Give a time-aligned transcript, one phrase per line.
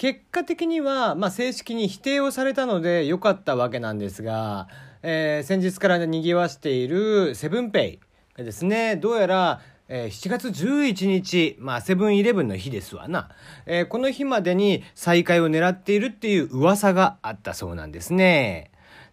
[0.00, 4.66] 結果的には、まあ、正式に否定をされたので良かったわけなんですが、
[5.02, 8.00] えー、先日から賑わしているセブンペイ
[8.34, 13.28] がですね、どうやら、えー、7月11日、まあ、セブンイレブンの日ですわな。
[13.66, 18.70] えー、この日までに再開を狙っているっていう噂があったそうなんですね。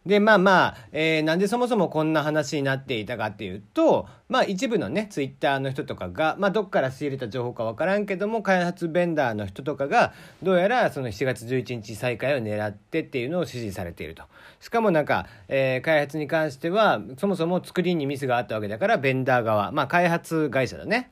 [0.07, 14.23] で、まあまあ、えー、なんでそもそもこんな話になっていたかっていうと、まあ一部のね、ツイッターの人とかが、まあどっから仕入れた情報かわからんけども、開発ベンダーの人とかが、どうやらその7月11日再開を狙ってっていうのを指示されていると。
[14.61, 21.11] しかもなんか、えー、開発に関しては、そもそも作りにミスがあったわけだから、ベンダー側、まあ開発会社だね。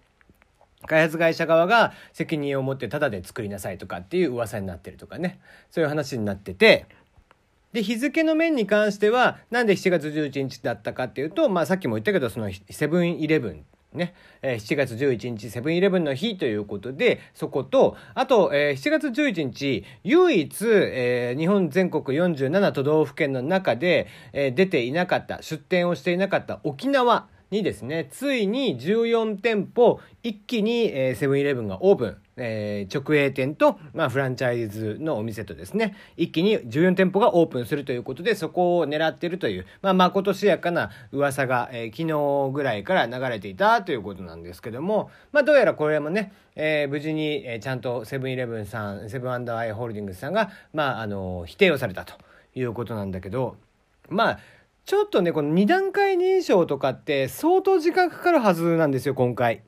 [0.87, 5.39] 開発会社側が責任を持ってタダで作りなさいとかっていう噂になってるとかね。
[5.69, 6.85] そういう話になってて、
[7.75, 32.17] で、日付の面に関しては、なんで7月11日だったかっていうと、まあさっきも言ったけど、そのセブンイレブンね、えー、7月11日セブンイレブンの日ということで、そこと、あと、えー、7月11日、唯一、えー、日本全国47都道府県の中で、えー、出ていなかった、出店をしていなかった沖縄にですね、ついに14店舗一気にセブンイレブンがオープン。
[32.37, 42.07] えー、直営店と、まあ、フランチャイズのお店とですね、一気に14店舗がオープンするということで、そこを狙ってるという、まあ、まことしやかな噂が、えー、昨
[42.49, 52.15] 日ぐらいから流れていたということなんですけども、まあ、どうやらこれもね、えー、無事に、え、ちゃんとセブンイレブンさん、セブンアイ・ホールディングスさんが、まあ、あの、否定をされたと
[52.53, 53.57] いうことなんだけど、
[54.09, 54.39] まあ、
[54.85, 59.63] ちょっとね、この2段階認証とかって相当時間かかるはずなんですよ、今回。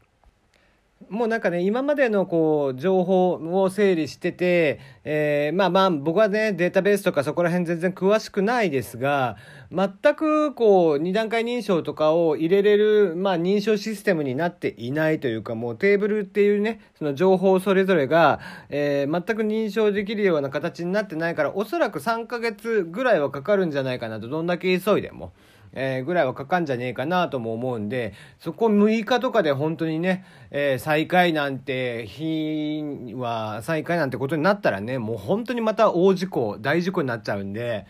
[1.10, 9.38] もうなんかね、今までのこう、情報を整理してて、えー、まあまあ、僕はね、データベースとかそこら辺全然詳しくないですが、
[9.72, 18.40] 全くこう、二段階認証とかを入れれる、まあ認証システムになっていないというか、もうテーブルっていうね、その情報それぞれが、
[18.70, 25.32] えー、全く認証できるような形になってないから、おそらく3ヶ月ぐらいはかかるんじゃないかなと、どんだけ急いでも。
[25.74, 37.86] えー、ぐらいはかかんじゃねえかなとも思うんで、そこ6日とかで本当にね、えー、再開なんて日は再開なんてことになったらね、もう本当にまた大事故、大事故になっちゃうんで、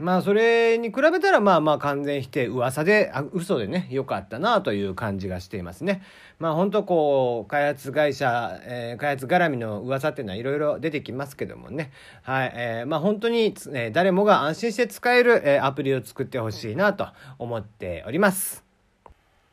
[0.00, 6.02] まあそれに比べたらまあまあ完全否定噂であ嘘でね良かったなという感じがしていますね。
[6.38, 11.92] まあ本当こう開発会社、えー、開発絡みの噂っていうのはいろいろ出てきますけどもね。
[12.22, 17.08] はい、えー、まあ本当に、え、誰もが安心して使える、え、アプリを作ってほしいなと
[17.38, 18.64] 思っております。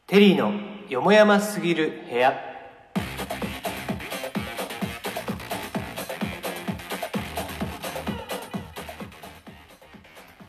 [0.07, 0.53] テリーの
[0.89, 2.56] よもやますぎる部屋。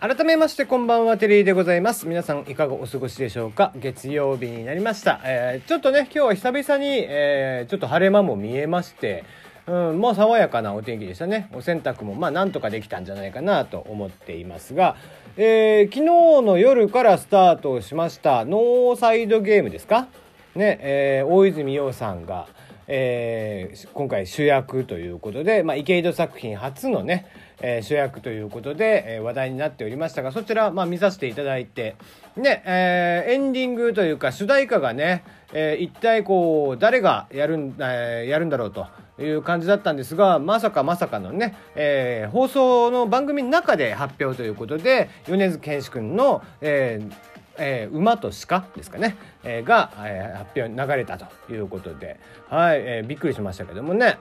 [0.00, 2.06] 改めましてこんばんはテリーでございます。
[2.06, 3.72] 皆さんいかがお過ごしでしょうか？
[3.74, 9.24] 月曜日になりました、えー、ちょっとね今日は久々に、えー、ちょっと晴れ間も見えまして
[9.66, 11.50] うん、もう爽やかなお天気でしたね。
[11.52, 14.94] お洗濯もまあなんとかできたんじゃないかなと思っていますが、
[15.36, 16.02] えー、昨日
[16.46, 20.06] の夜からスタートしましたノーサイドゲームですか？
[20.54, 22.46] ね、えー、大泉洋さんが、
[22.86, 27.26] えー、今回主役ということで、まあ、池井戸作品初のね、
[27.60, 31.96] えー、主役ということで、えー、話題になっておりましたが、そちら、まあ、見させていただいて、
[32.36, 38.86] ね、えー、エンディングというか、主題歌がね、えー、一体こう、誰がやるん、えー、やるんだろうと
[39.18, 47.14] いう感じだったんですが、まさかまさかのね、えー、放送の番組の中で発表ということで、米津玄師君の、えー、
[47.58, 54.16] えー、馬と鹿ですかね、えー、が、えー、発表に流れたということで、はい、えー、びっくりしましたけどもね。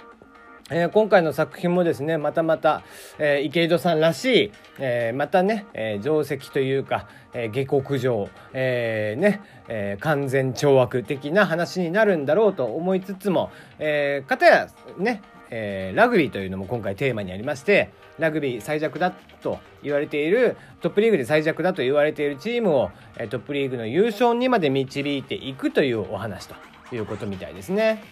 [0.69, 2.83] えー、今回の作品もですね、またまた、
[3.19, 14.67] えー、池井戸さんらしい、えー、またね、えー、定石というか、えー、下克上、えー、ね、えー、完全懲悪的な話になるんだろうと思いつつも、えー、かたや
[14.97, 19.11] ね、えー、ラグビーというのも今回テーマにありまして、ラグビー最弱だ
[19.41, 26.55] と言われている、トップリーグで最弱だと言われているチームを、えー、トップリーグの優勝にまで導いていくというお話と
[26.91, 28.03] いうことみたいですね。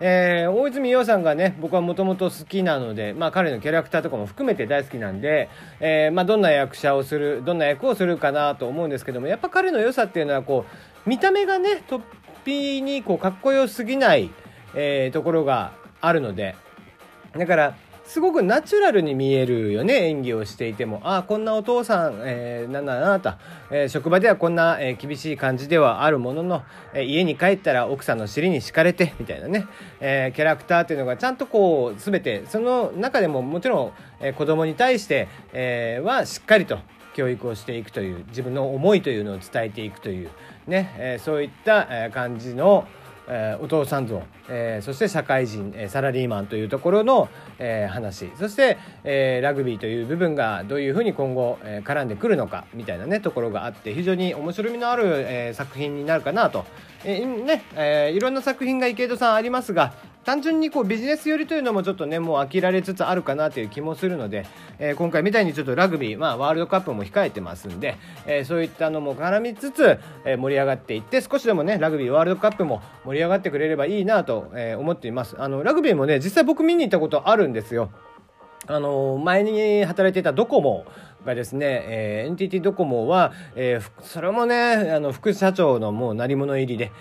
[0.00, 5.48] えー、大泉洋さんがね、僕はもともと好きなので、まあ彼のキャラクターとかも含めて大好きなんで、
[5.80, 10.64] えー、まあどんな役者をする、どんな役をするかなと思うんですけども、やっぱ彼の良さっていうのはこ
[11.06, 12.00] う、見た目がね、突
[12.44, 14.30] 飛にこうかっこよすぎない、
[14.74, 16.56] えー、ところがあるので、
[17.36, 17.74] だから、
[18.04, 21.00] すごくナチュラルに見えるよね演技をしていても。
[21.04, 23.32] ああこんなお父さん、えー、なんだなと、
[23.70, 26.62] えー、職場ではこんな、えー、厳しい感じではあるものの、
[26.92, 29.66] えー、家に帰ったら奥さんの尻に敷かれてみたいなね、
[30.00, 36.78] えー、キャラクターっていうのがちゃんとこう全てその中でももちろん、えー、子供に対して、えー、はしっかりと
[37.14, 40.30] 教育をしていくという自分の思いというのを伝えていくという
[40.66, 42.86] ね、えー、そういった、え、感じの
[43.28, 47.28] えー、お父さん像、えー、そして社会人、えー、サラリーマンというところの、
[47.58, 48.30] えー、話。
[48.38, 56.64] そして、えー、ラグビーという部分がどういうふうに今後、えー、絡んでくるのかみたいなねところがあって非常に面白みのある、えー、作品になるかなと、
[57.04, 59.94] えーねえー、いろんな作品が池戸さんありますが
[60.24, 64.46] 単純にこうビジネス寄りというのもちょっとねもう飽きられつつあるかなという気もするので、
[64.78, 75.36] えー、今回みたいにちょっとラグビー、まあ、ワールドカップも控えてますんで、えー、そういったのも絡みつつ、えー、盛り上がっていって少しでもねラグビーワールドカップも盛り上がってくれればいいなと、え思っています。
[75.38, 77.90] あのラグビーもね実際僕見に行ったことあるんですよ。
[78.66, 80.86] あの前に働いていたドコモ
[81.24, 86.92] がですね、えー、NTT ドコモは、えー、それもね、あの、副社長のもう鳴り物入りで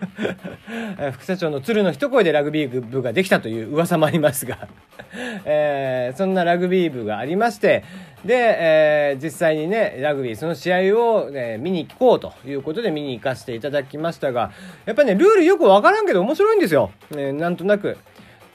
[1.12, 4.68] 副社長の鶴の一声でラグビー部ができたという噂もありますが
[5.44, 7.84] えー、そんなラグビー部がありまして、
[8.24, 14.52] で、えー、実際にね、ラグビー、その試合を、ね、見に行こうということで見に行かせていただきましたが、
[14.86, 16.90] やっぱね、ルールよくわからんけど面白いんですよ。
[17.10, 17.96] ね、なんとなく。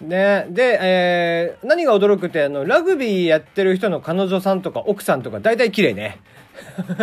[0.01, 6.19] ね、で、えー、何が驚くって、あの、ラグビーやってる人の彼女さんとか奥さんとか大体綺麗ね。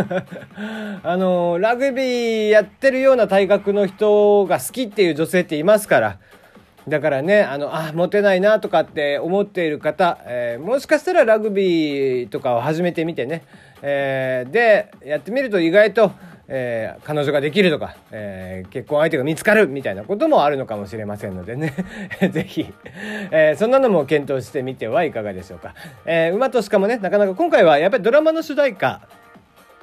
[1.02, 6.18] あの、ラグビーやってるような体格の人が好きっていう女性っていますから。
[6.86, 13.42] だからね、あの、あ、モテないなとかって思っている方、えー、もしかしたらラグビーとかを始めてみてね、
[13.82, 16.12] えー、で、やってみると意外と、
[16.48, 21.74] えー、彼女ができるとか、えー、結婚相手が見つかるみたいなこともあるのかもしれませんのでね
[22.30, 22.72] ぜひ、
[23.30, 25.74] えー、そんなのも検討してみてはいかがでしょうか。
[26.06, 29.02] え、馬としかもね、なかなか今回はやっぱりドラマの主題歌、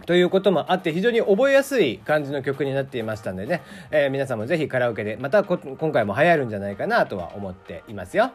[0.05, 3.61] ということもあって非常に覚えやすい感じの曲になっていましたのでね、
[3.91, 5.57] え、皆さんもぜひカラオケでまた今
[5.91, 8.31] 回も流行るんじゃないかなとは思っていますよ。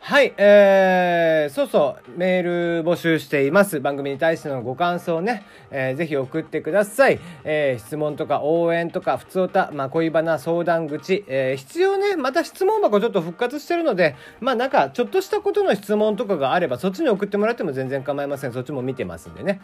[0.00, 3.78] はい、えー、そうそう、メール募集しています。
[3.80, 7.20] 番組に対してのご感想ね、えー、ぜひ送ってください。
[7.44, 18.52] えー、質問とか応援とか、普通歌、まあ、恋バナ、相談口、えー、必要ね、また質問箱ちょっと復活してるので、まあなんか、ちょっとしたことの質問とかがあれば、そっちに送ってもらっても全然構いません。
[18.52, 19.60] そっちも見てますんでね。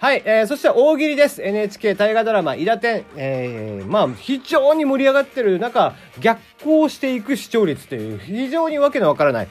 [0.00, 1.42] はい、えー、そして大喜利です。
[1.42, 3.04] NHK 大河ドラマ、伊田天。
[3.16, 9.48] えー、まあ、非常に盛り上がってる中、逆行していく視聴率という、非常にわけのわからない。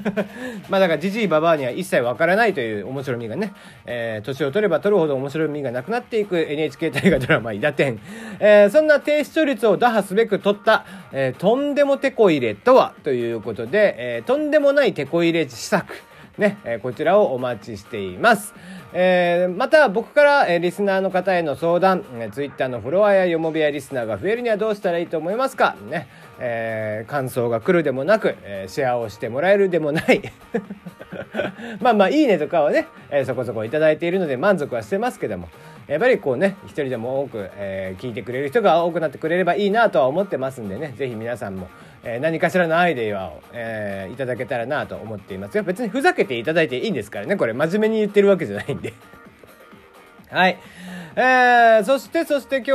[0.70, 3.52] まあ、だから、じじいばばあには一切わからないという面白みがね、
[3.84, 8.00] えー、年を取れば取るほど面白みがなくなっていく NHK 大河ドラマ、伊田天。
[8.40, 15.94] えー、そんな低視聴率を打破すべく取った、えー、とんでもてこ入れとは、ということで、えー、とんでもないてこ入れ施策。
[16.38, 18.54] ね、え、こちらをお待ちしています。
[18.92, 25.76] えー、また僕から、え、リスナーの方への相談、えー、ツイッターのフォロワーやよも部屋リスナーが増えるにはどうしたらいいと思いますか？
[25.88, 26.08] ね、
[26.40, 30.22] えー、感想が来るでもなく、え、シェアをしてもらえるでもない
[31.80, 35.48] まあまあいいねとかはね、えー、そこそこ頂いているので満足はしてますけども
[35.86, 41.68] やっぱりこうね一人でも多く、え、聞いてくれる人が多くなってくれればいいなとは思ってますんでね是非皆さんも
[42.04, 45.64] え、何かしらのアイデアを、え、いただけたらなと思っていますよ。
[45.64, 47.36] 別にふざけていただいていいんですからね。
[47.36, 48.92] これ真面目に言ってるわけじゃないんで
[50.30, 50.58] はい。
[51.16, 52.72] えー、そしてそして今日、え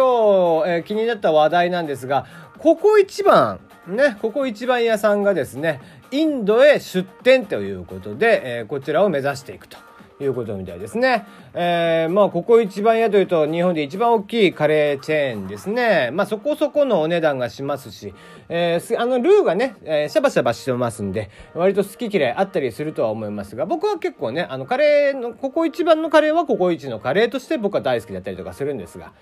[0.80, 2.26] ー、気になった話題なんですが、
[2.58, 5.80] ここ一番、ね、ここ一番屋さんがですね、
[6.12, 9.89] インドへ出店ということで、えー、こちらを目指していくと。
[10.20, 11.26] いうことみたいですね。
[11.54, 16.10] えー、まあ、ここ一番屋というと、日本で一番大きいカレーチェーンですね。
[16.12, 18.14] まあ、そこそこのお値段がしますし、
[18.50, 29.14] えー、あの、ルーがね、えー、シャバシャバしてますんで、割と好き嫌いあったりするとは思いますが、僕は結構ね、あの、カレーの、ここ一番のカレーはここ一のカレーとして僕は大好きだったりとかするんですが、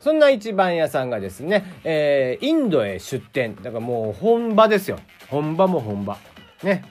[0.00, 3.54] そんな一番屋さんがですね、えー、インドへ出店。
[3.56, 4.98] だからもう本場ですよ。
[5.28, 6.16] 本場も本場。
[6.62, 6.84] ね。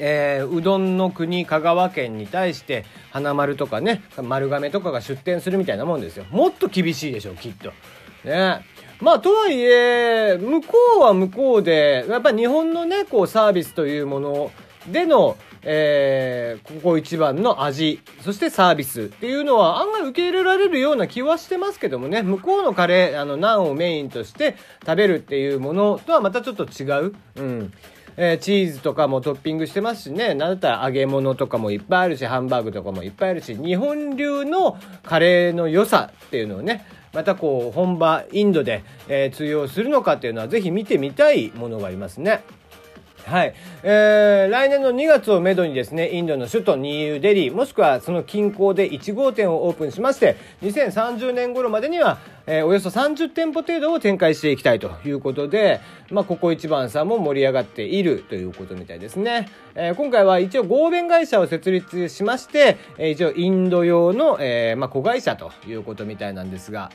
[0.00, 7.72] えー、うどんの国香川県に対して花丸とかね丸亀とかが出店するみたいなもんですよもっと厳しいでしょきっと
[8.24, 8.64] ね
[9.00, 14.52] まあとはいえ向こうは向こうでやっぱ日本のねこうサービスというもの
[14.90, 27.14] でのえー、ここ一番の味、そしてサービスっていうのは案外受け入れられるような気はしてますけどもね、向こうのカレー、あの、ナンをメインとして食べるっていうものとはまたちょっと違う。
[27.36, 27.72] うん。
[28.16, 42.42] えー、チーズとかもトッピングしてますしね、なんだったら揚げ物とかもいっぱいあるし、ハンバーグとかもいっぱいあるし、日本流のカレーの良さっていうのをね、またこう、本場インドで、えー、通用するのかっていうのはぜひ見てみたいものがありますね。
[43.30, 43.54] はい。
[43.84, 52.18] えー、来年の2月をめどにですね、インドの首都ニューデリー、もしくはその近郊で1号店をオープンしまして、2030年頃までには、
[52.48, 59.48] えー、およそ30店舗程度を展開していきたいということで、まあ、ここ一番さんも盛り上がっているということみたいですね。
[59.76, 66.90] えー、今回は一応合弁会社を設立しまして、えー、一応インド用の、えー、まあ、子会社ということみたいなんですが、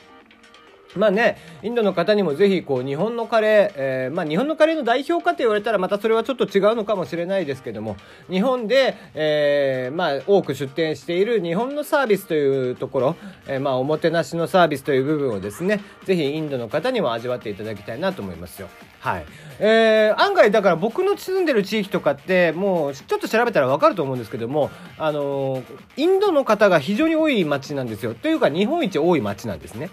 [0.96, 7.96] まあね、インドの方にもぜひこう日本のカレー、えー、まあ日本のカレーの代表かと言われたらまたそれはちょっと違うのかもしれないですけども、
[8.30, 18.68] 日本で、えー、まあ多く出店している日本のサービスというところ、えー、まあおもてなしのサービスという部分をですね、ぜひインドの方にも味わっていただきたいなと思いますよ。
[19.00, 19.26] はい。
[19.60, 25.62] えー、案外だから僕の住んでる地域とかってもうちょっと調べたらわかると思うんですけども、あの、
[25.96, 28.14] インドの方が非常に多い町なんですよ。
[28.14, 29.90] というか日本一多い町なんですね。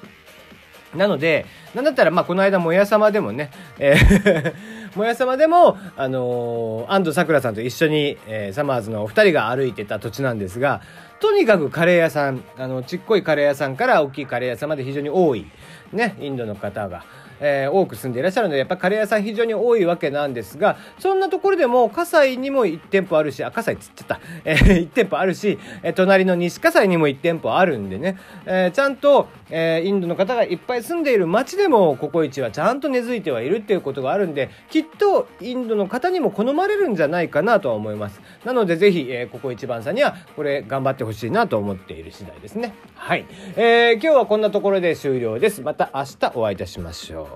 [0.96, 4.54] なので、なんだったら、まあ、この間、もやさまでもね、えー
[4.96, 10.82] もやさまでも、あのー、安藤サクラさんと一緒に、えー、サマーズのお二人が歩いてた土地なんですが、
[11.20, 15.48] とにかくカレー屋さん、あの、ちっこいカレー屋さんから大きいカレー屋さんまで非常に多い、
[15.92, 17.04] ね、インドの方が。
[17.44, 38.22] えー、多く住んでいらっしゃるのでやっぱカレー屋さん非常に多いわけなんですがそんなところでも葛西にも1店舗あるしあ葛西っつっちゃった、 えー、1店舗あるし、え、隣の西葛西にも1店舗あるんでね、え、ちゃんと、え、インドの方がいっぱい住んでいる街でもココイチはちゃんと根付いてはいるっていうことがあるんできっとインドの方にも好まれるんじゃないかなとは思います。
[38.46, 42.74] なのでぜひ、えー、ココイチ番さんにはこれ頑張ってほしいなと思っている次第ですね。
[42.96, 45.62] はい、えー、今日はこんなところで終了です。
[45.62, 47.33] また明日お会いいたしましょう。